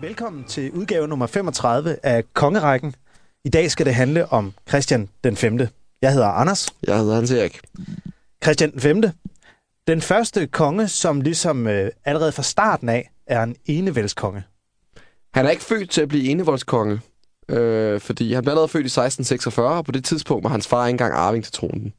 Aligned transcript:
Velkommen 0.00 0.44
til 0.44 0.72
udgave 0.72 1.08
nummer 1.08 1.26
35 1.26 1.96
af 2.02 2.24
Kongerækken. 2.34 2.94
I 3.44 3.48
dag 3.48 3.70
skal 3.70 3.86
det 3.86 3.94
handle 3.94 4.32
om 4.32 4.52
Christian 4.68 5.08
den 5.24 5.36
5. 5.36 5.58
Jeg 6.02 6.12
hedder 6.12 6.26
Anders. 6.26 6.68
Jeg 6.86 6.98
hedder 6.98 7.14
Hans 7.14 7.30
Erik. 7.30 7.60
Christian 8.42 8.72
den 8.72 8.80
5. 8.80 9.02
Den 9.86 10.00
første 10.00 10.46
konge, 10.46 10.88
som 10.88 11.20
ligesom 11.20 11.66
øh, 11.66 11.90
allerede 12.04 12.32
fra 12.32 12.42
starten 12.42 12.88
af 12.88 13.10
er 13.26 13.42
en 13.42 13.56
enevældskonge. 13.66 14.42
Han 15.34 15.46
er 15.46 15.50
ikke 15.50 15.62
født 15.62 15.90
til 15.90 16.00
at 16.00 16.08
blive 16.08 16.30
enevoldskonge, 16.30 17.00
øh, 17.48 18.00
fordi 18.00 18.32
han 18.34 18.42
blev 18.42 18.50
allerede 18.50 18.68
født 18.68 18.84
i 18.84 18.86
1646, 18.86 19.78
og 19.78 19.84
på 19.84 19.92
det 19.92 20.04
tidspunkt 20.04 20.44
var 20.44 20.50
hans 20.50 20.68
far 20.68 20.86
ikke 20.86 20.94
engang 20.94 21.14
arving 21.14 21.44
til 21.44 21.52
tronen. 21.52 21.92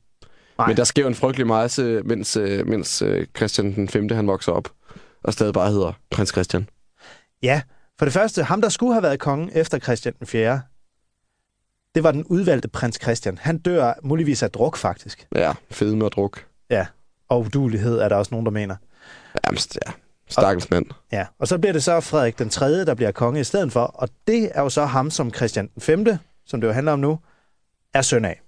Nej. 0.57 0.67
Men 0.67 0.77
der 0.77 0.83
sker 0.83 1.01
jo 1.01 1.07
en 1.07 1.15
frygtelig 1.15 1.47
masse, 1.47 2.01
mens, 2.05 2.37
øh, 2.37 2.67
mens 2.67 3.01
øh, 3.01 3.27
Christian 3.37 3.75
den 3.75 3.89
5. 3.89 4.09
han 4.11 4.27
vokser 4.27 4.51
op, 4.51 4.71
og 5.23 5.33
stadig 5.33 5.53
bare 5.53 5.71
hedder 5.71 5.93
prins 6.11 6.29
Christian. 6.29 6.69
Ja, 7.43 7.61
for 8.01 8.05
det 8.05 8.13
første, 8.13 8.43
ham 8.43 8.61
der 8.61 8.69
skulle 8.69 8.93
have 8.93 9.03
været 9.03 9.19
konge 9.19 9.57
efter 9.57 9.79
Christian 9.79 10.13
den 10.19 10.27
4., 10.27 10.61
det 11.95 12.03
var 12.03 12.11
den 12.11 12.23
udvalgte 12.23 12.67
prins 12.67 12.99
Christian. 13.01 13.37
Han 13.37 13.57
dør 13.57 13.93
muligvis 14.03 14.43
af 14.43 14.51
druk, 14.51 14.77
faktisk. 14.77 15.27
Ja, 15.35 15.53
fede 15.71 15.95
med 15.95 16.05
at 16.05 16.13
druk. 16.13 16.45
Ja, 16.69 16.85
og 17.29 17.41
udulighed 17.41 17.99
er 17.99 18.09
der 18.09 18.15
også 18.15 18.31
nogen, 18.31 18.45
der 18.45 18.51
mener. 18.51 18.75
Jamen, 19.45 19.59
ja, 19.85 19.91
stakkels 20.29 20.69
mand. 20.69 20.85
Ja, 21.11 21.25
og 21.39 21.47
så 21.47 21.57
bliver 21.57 21.73
det 21.73 21.83
så 21.83 21.99
Frederik 21.99 22.39
den 22.39 22.49
3., 22.49 22.85
der 22.85 22.93
bliver 22.93 23.11
konge 23.11 23.39
i 23.39 23.43
stedet 23.43 23.71
for, 23.71 23.83
og 23.83 24.09
det 24.27 24.51
er 24.53 24.61
jo 24.61 24.69
så 24.69 24.85
ham, 24.85 25.11
som 25.11 25.33
Christian 25.33 25.67
den 25.67 25.81
5., 25.81 26.05
som 26.45 26.61
det 26.61 26.67
jo 26.67 26.73
handler 26.73 26.91
om 26.91 26.99
nu, 26.99 27.19
er 27.93 28.01
søn 28.01 28.25
af. 28.25 28.41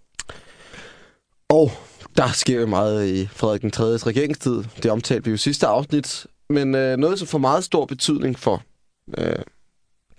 Og 1.49 1.71
der 2.17 2.27
sker 2.27 2.59
jo 2.59 2.67
meget 2.67 3.07
i 3.07 3.27
Frederik 3.27 3.61
den 3.61 3.71
3. 3.71 3.83
regeringstid. 3.83 4.63
Det 4.83 4.91
omtalte 4.91 5.25
vi 5.25 5.31
jo 5.31 5.37
sidste 5.37 5.67
afsnit. 5.67 6.27
Men 6.49 6.75
øh, 6.75 6.97
noget, 6.97 7.19
som 7.19 7.27
får 7.27 7.37
meget 7.37 7.63
stor 7.63 7.85
betydning 7.85 8.39
for 8.39 8.63
øh, 9.17 9.43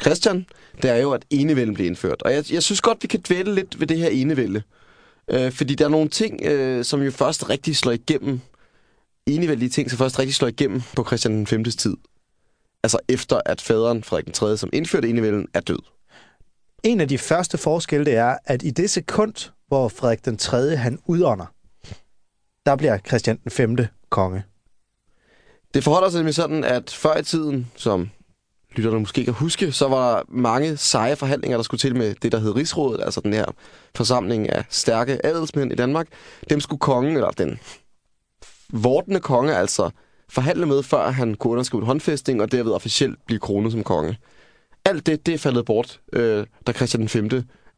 Christian, 0.02 0.47
det 0.83 0.91
er 0.91 0.97
jo, 0.97 1.12
at 1.12 1.25
enevælden 1.30 1.75
bliver 1.75 1.88
indført. 1.88 2.23
Og 2.23 2.33
jeg, 2.33 2.52
jeg 2.52 2.62
synes 2.62 2.80
godt, 2.80 2.98
vi 3.03 3.09
kan 3.09 3.20
dvæle 3.28 3.55
lidt 3.55 3.81
ved 3.81 3.86
det 3.86 3.98
her 3.98 4.09
enevælde. 4.09 4.62
Øh, 5.31 5.53
fordi 5.53 5.75
der 5.75 5.84
er 5.84 5.89
nogle 5.89 6.09
ting, 6.09 6.41
øh, 6.45 6.84
som 6.84 7.03
jo 7.03 7.11
først 7.11 7.50
rigtig 7.50 7.77
slår 7.77 7.92
igennem. 7.92 8.41
Enevældige 9.27 9.69
ting, 9.69 9.91
som 9.91 9.98
først 9.98 10.19
rigtig 10.19 10.34
slår 10.34 10.48
igennem 10.48 10.83
på 10.97 11.05
Christian 11.05 11.34
den 11.34 11.47
5. 11.47 11.64
tid. 11.64 11.97
Altså 12.83 12.98
efter, 13.09 13.41
at 13.47 13.61
faderen 13.61 14.05
Frederik 14.05 14.25
den 14.25 14.33
3., 14.33 14.56
som 14.56 14.70
indførte 14.72 15.09
enevælden, 15.09 15.48
er 15.55 15.61
død. 15.61 15.78
En 16.83 17.00
af 17.00 17.09
de 17.09 17.19
første 17.19 17.59
forskelle, 17.59 18.06
det 18.06 18.14
er, 18.14 18.37
at 18.44 18.62
i 18.62 18.70
det 18.70 18.91
sekund, 18.91 19.50
hvor 19.69 19.89
Frederik 19.89 20.25
den 20.25 20.37
3. 20.37 20.77
han 20.77 20.98
udånder, 21.06 21.47
der 22.66 22.77
bliver 22.77 22.98
Christian 22.98 23.39
den 23.44 23.50
5. 23.50 23.77
konge. 24.11 24.44
Det 25.75 25.84
forholder 25.84 26.11
sig 26.11 26.19
nemlig 26.19 26.34
sådan, 26.34 26.64
at 26.64 26.91
før 26.91 27.16
i 27.16 27.22
tiden, 27.22 27.70
som 27.77 28.11
lytterne 28.78 29.00
måske 29.00 29.25
kan 29.25 29.34
huske, 29.34 29.72
så 29.72 29.89
var 29.89 30.17
der 30.17 30.22
mange 30.28 30.77
seje 30.77 31.17
forhandlinger, 31.17 31.58
der 31.58 31.62
skulle 31.62 31.78
til 31.78 31.97
med 31.97 32.14
det, 32.22 32.33
der 32.33 32.39
hed 32.39 32.56
Rigsrådet, 32.56 33.00
altså 33.05 33.20
den 33.20 33.33
her 33.33 33.44
forsamling 33.94 34.50
af 34.50 34.64
stærke 34.70 35.27
adelsmænd 35.27 35.72
i 35.72 35.75
Danmark. 35.75 36.06
Dem 36.50 36.61
skulle 36.61 36.81
kongen, 36.81 37.16
eller 37.16 37.31
den 37.31 37.58
vortende 38.72 39.20
konge, 39.20 39.56
altså 39.56 39.91
forhandle 40.28 40.66
med, 40.66 40.83
før 40.83 41.11
han 41.11 41.34
kunne 41.34 41.53
underskrive 41.53 41.81
en 41.81 41.86
håndfæstning, 41.86 42.42
og 42.42 42.53
derved 42.53 42.72
officielt 42.72 43.19
blive 43.27 43.41
kronet 43.41 43.72
som 43.72 43.84
konge. 43.84 44.19
Alt 44.84 45.06
det, 45.06 45.27
det 45.27 45.34
er 45.34 45.38
faldet 45.38 45.64
bort, 45.64 46.00
øh, 46.12 46.47
da 46.66 46.72
Christian 46.72 47.00
den 47.00 47.09
5. 47.09 47.31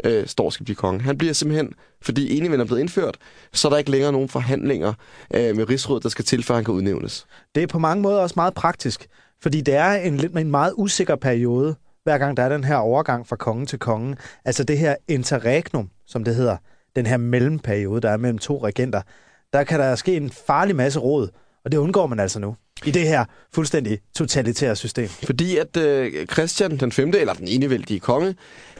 Øh, 0.04 0.26
står 0.26 0.50
skal 0.50 0.64
blive 0.64 0.76
konge. 0.76 1.00
Han 1.00 1.18
bliver 1.18 1.32
simpelthen, 1.32 1.72
fordi 2.02 2.36
enevælden 2.36 2.60
er 2.60 2.64
blevet 2.64 2.80
indført, 2.80 3.16
så 3.52 3.68
er 3.68 3.70
der 3.70 3.78
ikke 3.78 3.90
længere 3.90 4.12
nogen 4.12 4.28
forhandlinger 4.28 4.92
øh, 5.34 5.56
med 5.56 5.68
Rigsrådet, 5.68 6.02
der 6.02 6.08
skal 6.08 6.24
til, 6.24 6.42
før 6.42 6.54
han 6.54 6.64
kan 6.64 6.74
udnævnes. 6.74 7.26
Det 7.54 7.62
er 7.62 7.66
på 7.66 7.78
mange 7.78 8.02
måder 8.02 8.18
også 8.18 8.34
meget 8.36 8.54
praktisk, 8.54 9.06
fordi 9.42 9.60
det 9.60 9.74
er 9.74 9.92
en, 9.92 10.16
lidt 10.16 10.32
en 10.32 10.50
meget 10.50 10.72
usikker 10.76 11.16
periode, 11.16 11.76
hver 12.04 12.18
gang 12.18 12.36
der 12.36 12.42
er 12.42 12.48
den 12.48 12.64
her 12.64 12.76
overgang 12.76 13.26
fra 13.26 13.36
konge 13.36 13.66
til 13.66 13.78
konge. 13.78 14.16
Altså 14.44 14.64
det 14.64 14.78
her 14.78 14.96
interregnum, 15.08 15.90
som 16.06 16.24
det 16.24 16.34
hedder, 16.34 16.56
den 16.96 17.06
her 17.06 17.16
mellemperiode, 17.16 18.00
der 18.00 18.10
er 18.10 18.16
mellem 18.16 18.38
to 18.38 18.64
regenter, 18.64 19.02
der 19.52 19.64
kan 19.64 19.80
der 19.80 19.94
ske 19.94 20.16
en 20.16 20.30
farlig 20.30 20.76
masse 20.76 20.98
råd, 20.98 21.28
og 21.64 21.72
det 21.72 21.78
undgår 21.78 22.06
man 22.06 22.20
altså 22.20 22.38
nu 22.38 22.56
i 22.84 22.90
det 22.90 23.08
her 23.08 23.24
fuldstændig 23.54 23.98
totalitære 24.14 24.76
system. 24.76 25.08
Fordi 25.08 25.56
at 25.56 25.76
øh, 25.76 26.26
Christian 26.26 26.76
den 26.76 26.92
5., 26.92 27.12
eller 27.14 27.34
den 27.34 27.48
enevældige 27.48 28.00
konge, 28.00 28.34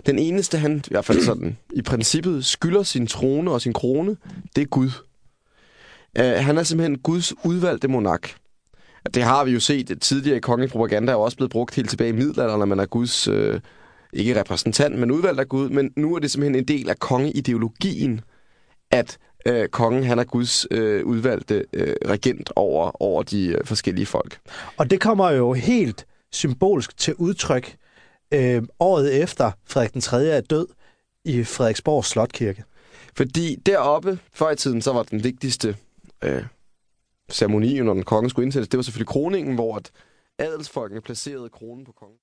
den 0.06 0.18
eneste, 0.18 0.58
han 0.58 0.76
i 0.76 0.90
hvert 0.90 1.04
fald 1.04 1.22
sådan 1.22 1.56
i 1.74 1.82
princippet 1.82 2.44
skylder 2.44 2.82
sin 2.82 3.06
trone 3.06 3.50
og 3.50 3.60
sin 3.60 3.72
krone, 3.72 4.16
det 4.56 4.62
er 4.62 4.66
Gud. 4.66 4.90
Uh, 6.18 6.24
han 6.24 6.58
er 6.58 6.62
simpelthen 6.62 6.98
Guds 6.98 7.44
udvalgte 7.44 7.88
monark. 7.88 8.34
Det 9.14 9.22
har 9.22 9.44
vi 9.44 9.50
jo 9.50 9.60
set 9.60 9.98
tidligere 10.00 10.36
i 10.36 10.40
kongelig 10.40 10.70
propaganda, 10.70 11.12
er 11.12 11.16
også 11.16 11.36
blevet 11.36 11.50
brugt 11.50 11.74
helt 11.74 11.90
tilbage 11.90 12.08
i 12.08 12.12
middelalderen, 12.12 12.58
når 12.58 12.66
man 12.66 12.80
er 12.80 12.86
Guds, 12.86 13.28
øh, 13.28 13.60
ikke 14.12 14.40
repræsentant, 14.40 14.98
men 14.98 15.10
udvalgt 15.10 15.40
af 15.40 15.48
Gud. 15.48 15.68
Men 15.68 15.92
nu 15.96 16.14
er 16.14 16.18
det 16.18 16.30
simpelthen 16.30 16.54
en 16.54 16.68
del 16.68 16.90
af 16.90 16.98
kongeideologien, 16.98 18.20
at 18.90 19.18
øh, 19.46 19.68
kongen 19.68 20.04
han 20.04 20.18
er 20.18 20.24
Guds 20.24 20.66
øh, 20.70 21.06
udvalgte 21.06 21.64
øh, 21.72 21.94
regent 22.08 22.50
over, 22.56 23.02
over 23.02 23.22
de 23.22 23.46
øh, 23.46 23.64
forskellige 23.64 24.06
folk. 24.06 24.38
Og 24.76 24.90
det 24.90 25.00
kommer 25.00 25.30
jo 25.30 25.52
helt 25.52 26.06
symbolsk 26.32 26.96
til 26.96 27.14
udtryk 27.14 27.76
øh, 28.34 28.62
året 28.80 29.22
efter 29.22 29.50
Frederik 29.66 29.92
den 29.92 30.00
3. 30.00 30.26
er 30.26 30.40
død 30.40 30.66
i 31.24 31.44
Frederiksborg 31.44 32.04
Slotkirke. 32.04 32.64
Fordi 33.16 33.56
deroppe, 33.66 34.18
før 34.34 34.50
i 34.50 34.56
tiden, 34.56 34.82
så 34.82 34.92
var 34.92 35.02
den 35.02 35.24
vigtigste 35.24 35.76
øh, 36.24 36.42
ceremoni, 37.30 37.80
når 37.80 37.94
den 37.94 38.02
kongen 38.02 38.30
skulle 38.30 38.44
indsættes, 38.44 38.68
det 38.68 38.78
var 38.78 38.82
selvfølgelig 38.82 39.08
kroningen, 39.08 39.54
hvor 39.54 39.76
at 39.76 39.90
adelsfolkene 40.38 41.00
placerede 41.00 41.48
kronen 41.48 41.84
på 41.84 41.92
kongen. 41.92 42.14